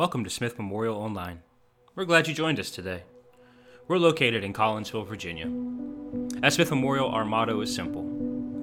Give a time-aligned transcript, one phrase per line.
[0.00, 1.42] Welcome to Smith Memorial Online.
[1.94, 3.02] We're glad you joined us today.
[3.86, 5.52] We're located in Collinsville, Virginia.
[6.42, 8.06] At Smith Memorial, our motto is simple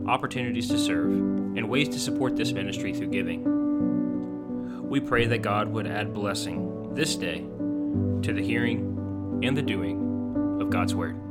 [0.09, 4.89] opportunities to serve, and ways to support this ministry through giving.
[4.89, 7.45] We pray that God would add blessing this day
[8.23, 10.02] to the hearing and the doing
[10.73, 11.22] God's Word.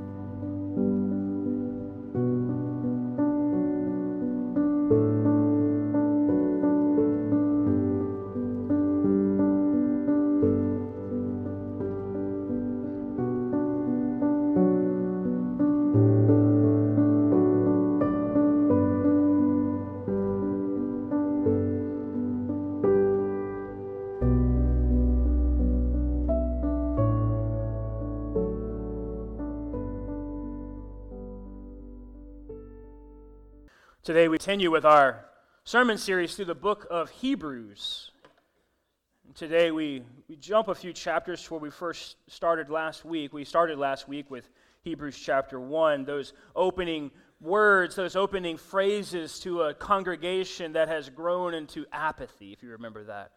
[34.12, 35.24] Today we continue with our
[35.64, 38.10] sermon series through the book of Hebrews.
[39.34, 43.32] Today we, we jump a few chapters to where we first started last week.
[43.32, 44.50] We started last week with
[44.82, 51.54] Hebrews chapter 1, those opening words, those opening phrases to a congregation that has grown
[51.54, 53.32] into apathy, if you remember that.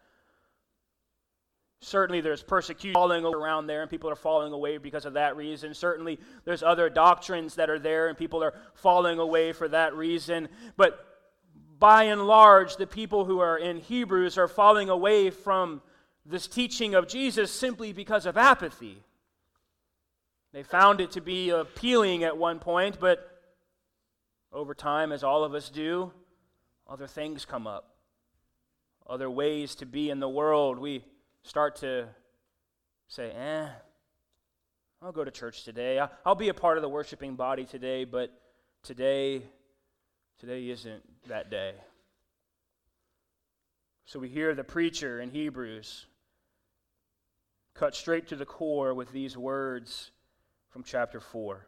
[1.80, 5.74] Certainly, there's persecution falling around there, and people are falling away because of that reason.
[5.74, 10.48] Certainly, there's other doctrines that are there, and people are falling away for that reason.
[10.76, 11.04] But
[11.78, 15.82] by and large, the people who are in Hebrews are falling away from
[16.24, 19.02] this teaching of Jesus simply because of apathy.
[20.52, 23.30] They found it to be appealing at one point, but
[24.50, 26.12] over time, as all of us do,
[26.88, 27.96] other things come up,
[29.06, 30.78] other ways to be in the world.
[30.78, 31.04] We
[31.46, 32.08] start to
[33.06, 33.68] say, eh,
[35.00, 36.04] I'll go to church today.
[36.24, 38.32] I'll be a part of the worshiping body today, but
[38.82, 39.42] today,
[40.40, 41.74] today isn't that day.
[44.06, 46.06] So we hear the preacher in Hebrews
[47.74, 50.10] cut straight to the core with these words
[50.70, 51.64] from chapter 4.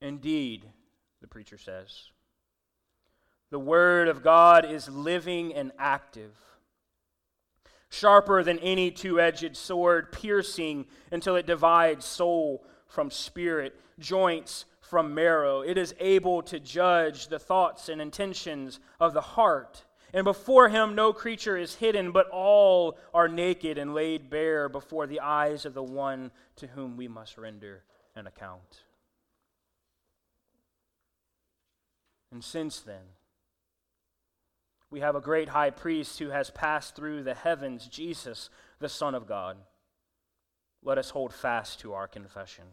[0.00, 0.66] Indeed,
[1.20, 2.10] the preacher says,
[3.50, 6.36] the Word of God is living and active
[7.90, 15.14] sharper than any two edged sword, piercing until it divides soul from spirit, joints from
[15.14, 15.60] marrow.
[15.60, 19.84] It is able to judge the thoughts and intentions of the heart.
[20.14, 25.06] And before him no creature is hidden, but all are naked and laid bare before
[25.06, 27.82] the eyes of the one to whom we must render
[28.14, 28.82] an account.
[32.32, 33.02] And since then,
[34.96, 38.48] we have a great high priest who has passed through the heavens, Jesus,
[38.78, 39.58] the Son of God.
[40.82, 42.64] Let us hold fast to our confession.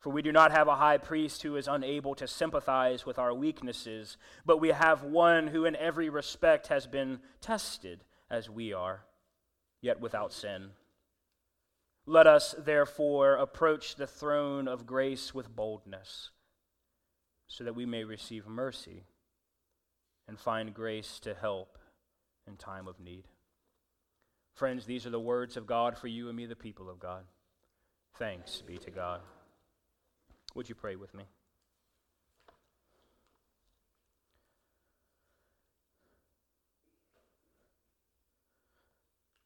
[0.00, 3.32] For we do not have a high priest who is unable to sympathize with our
[3.32, 9.04] weaknesses, but we have one who in every respect has been tested as we are,
[9.80, 10.70] yet without sin.
[12.06, 16.30] Let us, therefore, approach the throne of grace with boldness,
[17.46, 19.04] so that we may receive mercy
[20.28, 21.78] and find grace to help
[22.46, 23.24] in time of need.
[24.54, 27.24] Friends, these are the words of God for you and me, the people of God.
[28.18, 29.20] Thanks be to God.
[30.54, 31.24] Would you pray with me?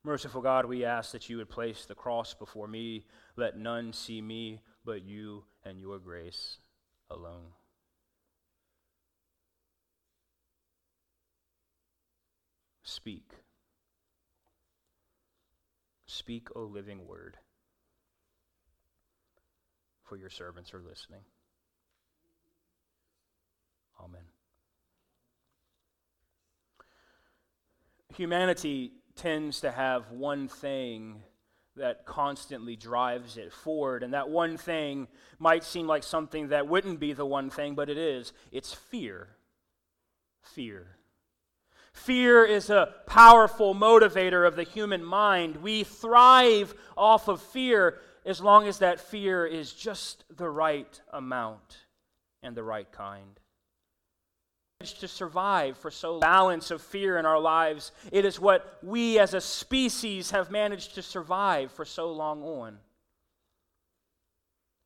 [0.02, 3.04] Merciful God, we ask that you would place the cross before me.
[3.36, 6.58] Let none see me but you and your grace
[7.10, 7.52] alone.
[13.00, 13.30] Speak.
[16.04, 17.38] Speak, O living word,
[20.04, 21.22] for your servants are listening.
[24.04, 24.20] Amen.
[28.16, 31.22] Humanity tends to have one thing
[31.76, 35.08] that constantly drives it forward, and that one thing
[35.38, 38.34] might seem like something that wouldn't be the one thing, but it is.
[38.52, 39.28] It's fear.
[40.42, 40.98] Fear.
[41.92, 45.56] Fear is a powerful motivator of the human mind.
[45.56, 51.86] We thrive off of fear as long as that fear is just the right amount
[52.42, 53.38] and the right kind.
[54.80, 59.34] To survive for so balance of fear in our lives, it is what we as
[59.34, 62.78] a species have managed to survive for so long on.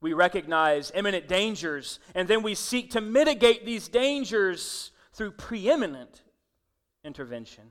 [0.01, 6.23] We recognize imminent dangers, and then we seek to mitigate these dangers through preeminent
[7.05, 7.65] intervention.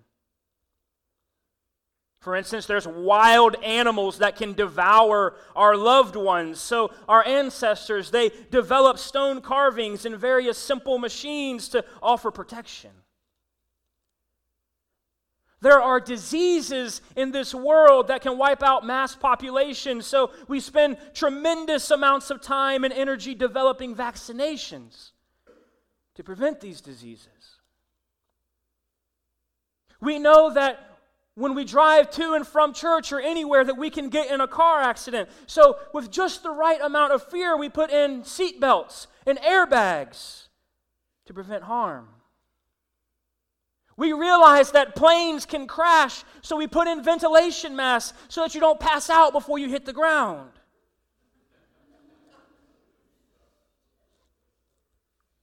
[2.24, 6.58] For instance, there's wild animals that can devour our loved ones.
[6.58, 12.92] So our ancestors, they developed stone carvings and various simple machines to offer protection.
[15.60, 20.98] There are diseases in this world that can wipe out mass populations, so we spend
[21.14, 25.12] tremendous amounts of time and energy developing vaccinations
[26.16, 27.53] to prevent these diseases.
[30.04, 30.98] We know that
[31.36, 34.48] when we drive to and from church or anywhere that we can get in a
[34.48, 35.30] car accident.
[35.48, 40.48] So, with just the right amount of fear, we put in seat belts and airbags
[41.26, 42.10] to prevent harm.
[43.96, 48.60] We realize that planes can crash, so we put in ventilation masks so that you
[48.60, 50.50] don't pass out before you hit the ground.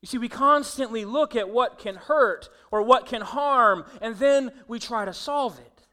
[0.02, 4.50] You see, we constantly look at what can hurt or what can harm, and then
[4.67, 5.87] we try to solve it.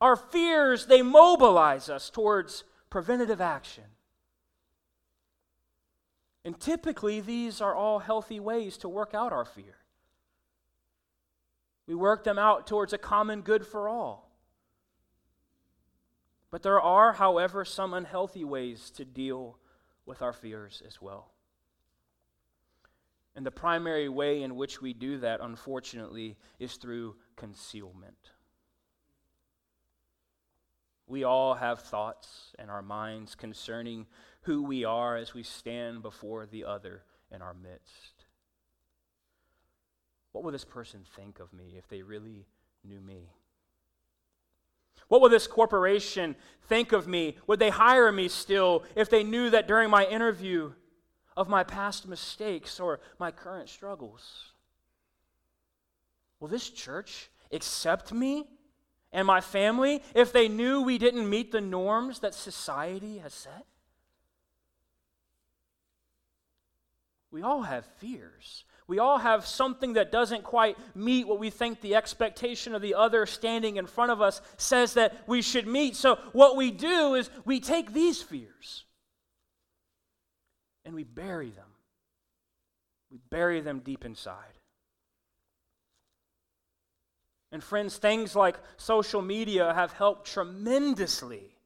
[0.00, 3.84] Our fears, they mobilize us towards preventative action.
[6.44, 9.78] And typically, these are all healthy ways to work out our fear.
[11.86, 14.30] We work them out towards a common good for all.
[16.50, 19.58] But there are, however, some unhealthy ways to deal
[20.06, 21.32] with our fears as well.
[23.36, 28.30] And the primary way in which we do that, unfortunately, is through concealment.
[31.06, 34.06] We all have thoughts in our minds concerning
[34.42, 38.24] who we are as we stand before the other in our midst.
[40.32, 42.46] What will this person think of me if they really
[42.82, 43.30] knew me?
[45.08, 46.36] What will this corporation
[46.68, 47.36] think of me?
[47.46, 50.72] Would they hire me still if they knew that during my interview
[51.36, 54.52] of my past mistakes or my current struggles?
[56.40, 58.46] Will this church accept me
[59.12, 63.64] and my family if they knew we didn't meet the norms that society has set?
[67.30, 68.64] We all have fears.
[68.88, 72.94] We all have something that doesn't quite meet what we think the expectation of the
[72.94, 75.96] other standing in front of us says that we should meet.
[75.96, 78.85] So, what we do is we take these fears
[80.86, 81.66] and we bury them.
[83.10, 84.58] We bury them deep inside.
[87.52, 91.56] And friends, things like social media have helped tremendously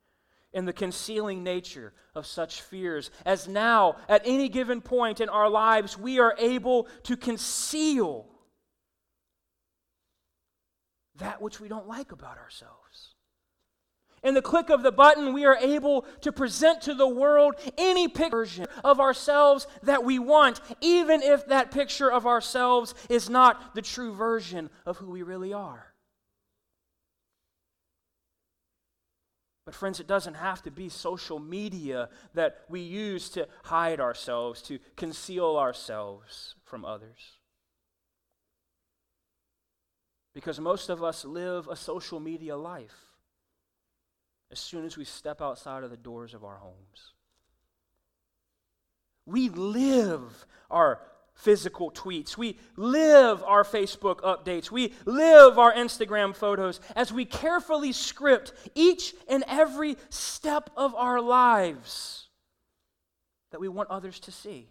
[0.52, 5.48] in the concealing nature of such fears, as now, at any given point in our
[5.48, 8.26] lives, we are able to conceal
[11.16, 13.14] that which we don't like about ourselves.
[14.22, 18.06] In the click of the button, we are able to present to the world any
[18.06, 23.80] picture of ourselves that we want, even if that picture of ourselves is not the
[23.80, 25.94] true version of who we really are.
[29.64, 34.60] But, friends, it doesn't have to be social media that we use to hide ourselves,
[34.62, 37.38] to conceal ourselves from others.
[40.34, 43.09] Because most of us live a social media life
[44.50, 47.12] as soon as we step outside of the doors of our homes.
[49.26, 51.00] We live our
[51.34, 52.36] physical tweets.
[52.36, 54.70] We live our Facebook updates.
[54.70, 61.20] We live our Instagram photos as we carefully script each and every step of our
[61.20, 62.28] lives
[63.52, 64.68] that we want others to see.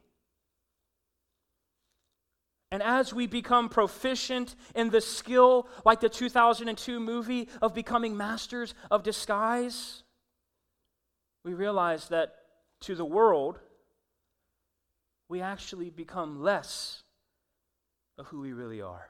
[2.72, 8.76] And as we become proficient in the skill, like the 2002 movie, of becoming masters
[8.92, 10.04] of disguise,
[11.44, 12.36] we realize that
[12.82, 13.60] to the world,
[15.30, 17.04] we actually become less
[18.18, 19.10] of who we really are.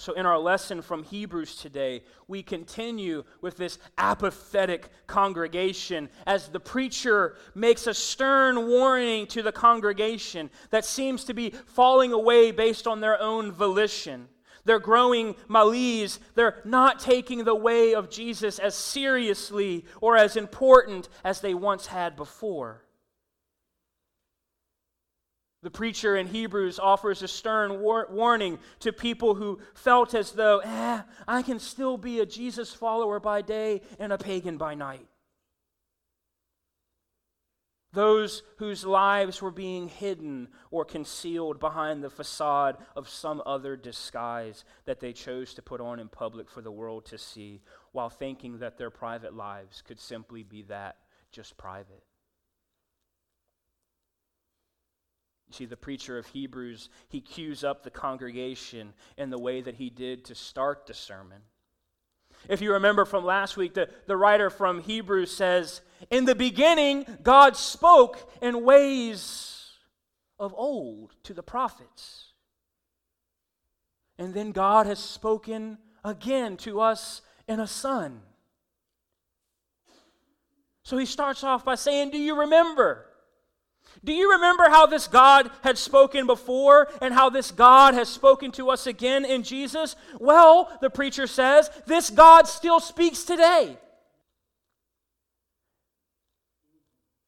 [0.00, 6.58] So, in our lesson from Hebrews today, we continue with this apathetic congregation as the
[6.58, 12.86] preacher makes a stern warning to the congregation that seems to be falling away based
[12.86, 14.30] on their own volition.
[14.64, 16.18] They're growing malaise.
[16.34, 21.88] They're not taking the way of Jesus as seriously or as important as they once
[21.88, 22.86] had before.
[25.62, 30.60] The preacher in Hebrews offers a stern war- warning to people who felt as though,
[30.60, 35.06] eh, I can still be a Jesus follower by day and a pagan by night.
[37.92, 44.64] Those whose lives were being hidden or concealed behind the facade of some other disguise
[44.84, 47.62] that they chose to put on in public for the world to see,
[47.92, 50.98] while thinking that their private lives could simply be that,
[51.32, 52.04] just private.
[55.50, 59.74] You see, the preacher of Hebrews, he cues up the congregation in the way that
[59.74, 61.42] he did to start the sermon.
[62.48, 67.04] If you remember from last week, the, the writer from Hebrews says, In the beginning,
[67.24, 69.72] God spoke in ways
[70.38, 72.28] of old to the prophets.
[74.18, 78.20] And then God has spoken again to us in a son.
[80.84, 83.09] So he starts off by saying, Do you remember?
[84.04, 88.50] Do you remember how this God had spoken before and how this God has spoken
[88.52, 89.96] to us again in Jesus?
[90.18, 93.76] Well, the preacher says, this God still speaks today.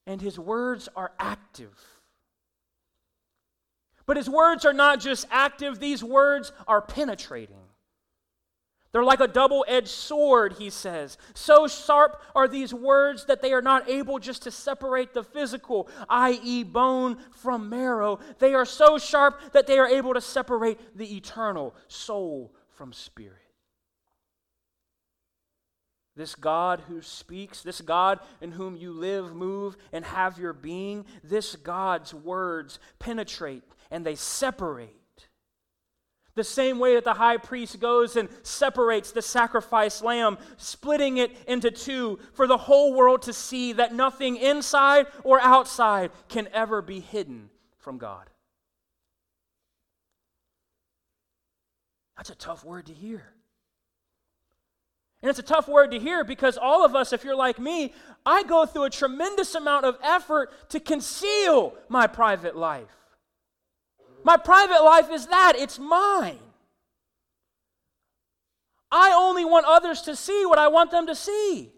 [0.07, 1.79] And his words are active.
[4.07, 7.62] But his words are not just active, these words are penetrating.
[8.93, 11.17] They're like a double edged sword, he says.
[11.35, 15.89] So sharp are these words that they are not able just to separate the physical,
[16.11, 18.19] i.e., bone from marrow.
[18.39, 23.39] They are so sharp that they are able to separate the eternal, soul from spirit.
[26.15, 31.07] This God who speaks, this God in whom you live, move, and have your being,
[31.25, 35.02] this God's words penetrate and they separate
[36.35, 41.37] the same way that the high priest goes and separates the sacrificed lamb, splitting it
[41.47, 46.81] into two for the whole world to see that nothing inside or outside can ever
[46.81, 48.31] be hidden from God.
[52.17, 53.25] That's a tough word to hear.
[55.23, 57.93] And it's a tough word to hear because all of us, if you're like me,
[58.27, 63.02] I go through a tremendous amount of effort to conceal my private life.
[64.25, 66.39] My private life is that, it's mine.
[68.91, 71.73] I only want others to see what I want them to see.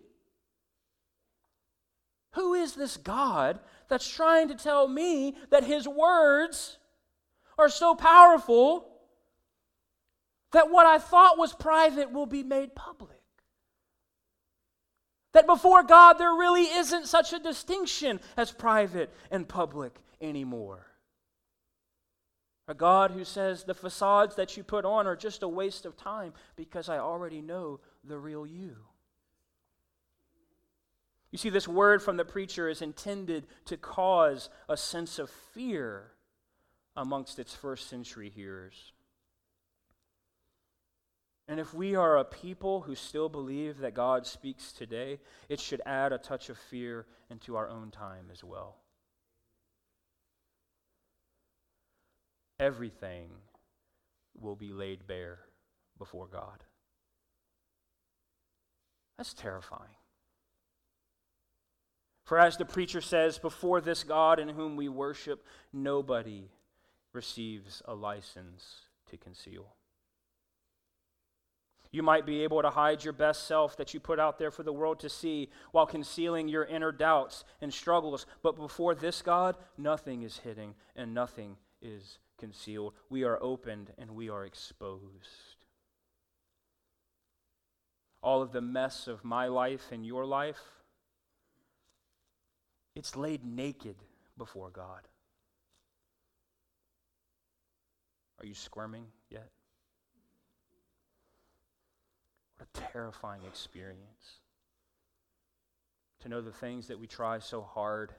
[2.32, 6.78] Who is this God that's trying to tell me that his words
[7.56, 8.88] are so powerful
[10.52, 13.10] that what I thought was private will be made public?
[15.32, 20.86] That before God, there really isn't such a distinction as private and public anymore.
[22.66, 25.97] A God who says the facades that you put on are just a waste of
[25.97, 28.76] time because I already know the real you.
[31.30, 36.12] You see, this word from the preacher is intended to cause a sense of fear
[36.97, 38.92] amongst its first century hearers.
[41.47, 45.83] And if we are a people who still believe that God speaks today, it should
[45.85, 48.76] add a touch of fear into our own time as well.
[52.58, 53.28] Everything
[54.38, 55.38] will be laid bare
[55.99, 56.64] before God.
[59.16, 59.96] That's terrifying.
[62.25, 66.49] For as the preacher says, before this God in whom we worship, nobody
[67.12, 68.80] receives a license
[69.11, 69.75] to conceal.
[71.92, 74.64] You might be able to hide your best self that you put out there for
[74.64, 78.26] the world to see while concealing your inner doubts and struggles.
[78.42, 82.94] But before this God, nothing is hidden and nothing is concealed.
[83.10, 85.56] We are opened and we are exposed.
[88.22, 90.60] All of the mess of my life and your life,
[92.94, 93.96] it's laid naked
[94.38, 95.06] before God.
[98.40, 99.50] Are you squirming yet?
[102.56, 104.40] What a terrifying experience.
[106.20, 108.14] To know the things that we try so hard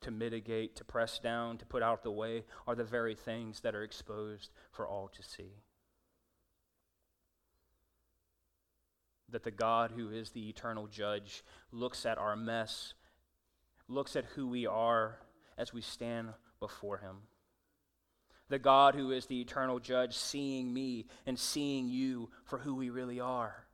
[0.00, 3.74] to mitigate, to press down, to put out the way are the very things that
[3.74, 5.52] are exposed for all to see.
[9.30, 12.94] That the God who is the eternal judge looks at our mess,
[13.88, 15.18] looks at who we are
[15.56, 16.28] as we stand
[16.60, 17.16] before him.
[18.48, 22.88] The God who is the eternal judge seeing me and seeing you for who we
[22.88, 23.67] really are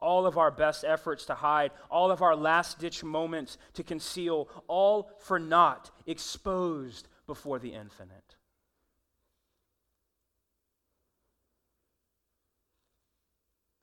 [0.00, 4.48] all of our best efforts to hide, all of our last ditch moments to conceal,
[4.66, 8.36] all for naught, exposed before the infinite.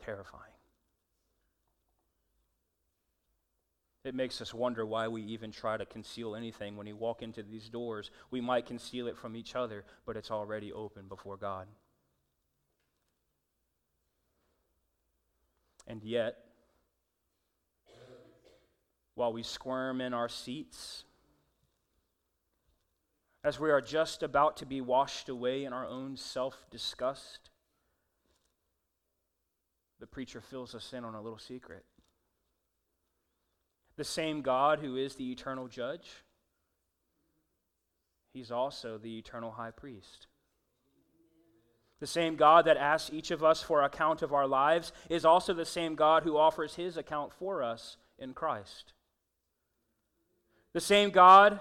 [0.03, 0.41] Terrifying.
[4.03, 6.77] It makes us wonder why we even try to conceal anything.
[6.77, 10.29] When we walk into these doors, we might conceal it from each other, but it's
[10.29, 11.67] already open before God.
[15.87, 16.37] And yet,
[19.13, 21.05] while we squirm in our seats,
[23.43, 27.51] as we are just about to be washed away in our own self disgust,
[29.99, 31.85] the preacher fills us in on a little secret.
[33.95, 36.25] The same God who is the eternal judge,
[38.33, 40.27] He's also the eternal high priest.
[41.99, 45.53] The same God that asks each of us for account of our lives is also
[45.53, 48.93] the same God who offers his account for us in Christ.
[50.73, 51.59] The same God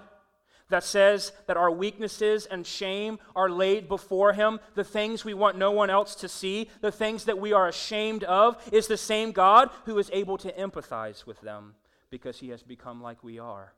[0.71, 5.57] that says that our weaknesses and shame are laid before him, the things we want
[5.57, 9.31] no one else to see, the things that we are ashamed of, is the same
[9.31, 11.75] God who is able to empathize with them
[12.11, 13.73] because he has become like we are.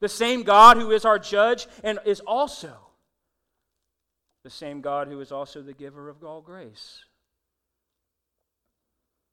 [0.00, 2.74] The same God who is our judge and is also
[4.44, 7.04] the same God who is also the giver of all grace.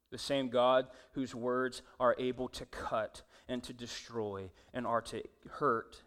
[0.10, 5.22] The same God whose words are able to cut and to destroy and are to
[5.50, 6.02] hurt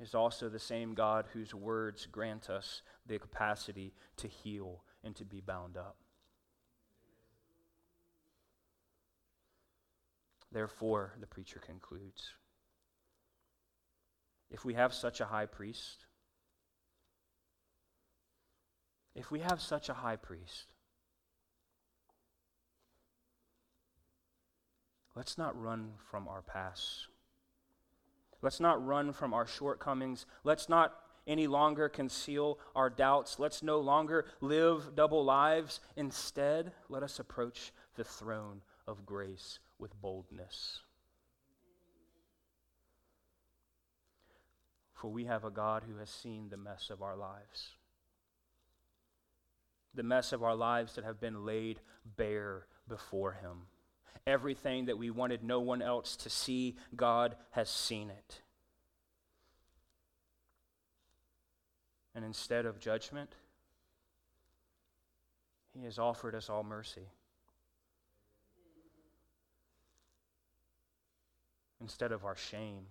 [0.00, 5.24] is also the same God whose words grant us the capacity to heal and to
[5.24, 5.96] be bound up.
[10.50, 12.30] Therefore, the preacher concludes
[14.50, 16.04] if we have such a high priest,
[19.14, 20.72] if we have such a high priest,
[25.14, 27.08] let's not run from our past.
[28.40, 30.26] Let's not run from our shortcomings.
[30.42, 30.94] Let's not
[31.26, 33.38] any longer conceal our doubts.
[33.38, 35.80] Let's no longer live double lives.
[35.96, 40.80] Instead, let us approach the throne of grace with boldness.
[44.94, 47.76] For we have a God who has seen the mess of our lives.
[49.94, 51.80] The mess of our lives that have been laid
[52.16, 53.66] bare before Him.
[54.26, 58.40] Everything that we wanted no one else to see, God has seen it.
[62.14, 63.30] And instead of judgment,
[65.74, 67.08] He has offered us all mercy.
[71.80, 72.86] Instead of our shame,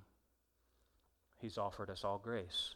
[1.38, 2.76] He's offered us all grace.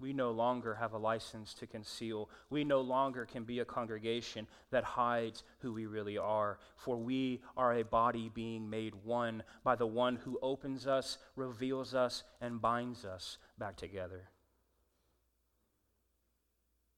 [0.00, 2.28] We no longer have a license to conceal.
[2.50, 7.42] We no longer can be a congregation that hides who we really are, for we
[7.56, 12.60] are a body being made one by the one who opens us, reveals us, and
[12.60, 14.28] binds us back together.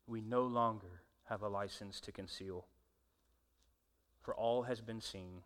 [0.07, 2.67] We no longer have a license to conceal,
[4.21, 5.43] for all has been seen,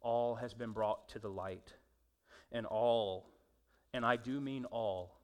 [0.00, 1.74] all has been brought to the light
[2.52, 3.26] and all,
[3.92, 5.19] and I do mean all,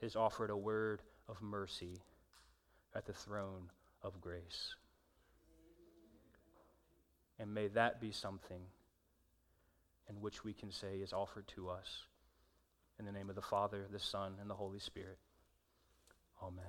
[0.00, 2.00] is offered a word of mercy
[2.94, 3.70] at the throne
[4.02, 4.74] of grace.
[7.38, 8.60] And may that be something
[10.08, 12.04] in which we can say is offered to us.
[12.98, 15.18] In the name of the Father, the Son, and the Holy Spirit.
[16.42, 16.64] Amen.